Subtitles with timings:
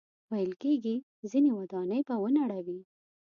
[0.31, 0.95] ویل کېږي
[1.31, 2.79] ځینې ودانۍ به ونړوي.